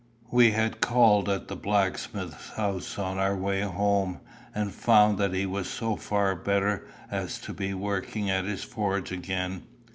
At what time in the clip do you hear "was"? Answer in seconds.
5.45-5.69